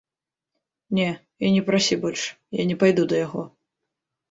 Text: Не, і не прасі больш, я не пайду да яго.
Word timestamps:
Не, 0.99 1.05
і 1.45 1.51
не 1.57 1.61
прасі 1.69 1.99
больш, 2.07 2.23
я 2.63 2.67
не 2.73 2.81
пайду 2.83 3.07
да 3.15 3.23
яго. 3.25 3.47